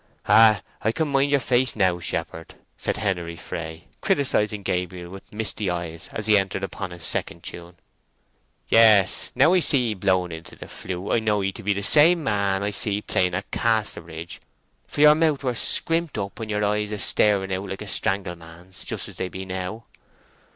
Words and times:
"Ay, 0.25 0.63
I 0.81 0.91
can 0.91 1.09
mind 1.09 1.29
yer 1.29 1.37
face 1.37 1.75
now, 1.75 1.99
shepherd," 1.99 2.55
said 2.75 2.97
Henery 2.97 3.35
Fray, 3.35 3.85
criticising 4.01 4.63
Gabriel 4.63 5.11
with 5.11 5.31
misty 5.31 5.69
eyes 5.69 6.09
as 6.11 6.25
he 6.25 6.39
entered 6.39 6.63
upon 6.63 6.89
his 6.89 7.03
second 7.03 7.43
tune. 7.43 7.75
"Yes—now 8.67 9.53
I 9.53 9.59
see 9.59 9.91
'ee 9.91 9.93
blowing 9.93 10.31
into 10.31 10.55
the 10.55 10.67
flute 10.67 11.11
I 11.11 11.19
know 11.19 11.43
'ee 11.43 11.51
to 11.51 11.61
be 11.61 11.73
the 11.73 11.83
same 11.83 12.23
man 12.23 12.63
I 12.63 12.71
see 12.71 13.03
play 13.03 13.29
at 13.31 13.51
Casterbridge, 13.51 14.39
for 14.87 15.01
yer 15.01 15.13
mouth 15.13 15.43
were 15.43 15.53
scrimped 15.53 16.17
up 16.17 16.39
and 16.39 16.49
yer 16.49 16.63
eyes 16.63 16.91
a 16.91 16.97
staring 16.97 17.53
out 17.53 17.69
like 17.69 17.83
a 17.83 17.87
strangled 17.87 18.39
man's—just 18.39 19.07
as 19.07 19.17
they 19.17 19.29
be 19.29 19.45
now." 19.45 19.83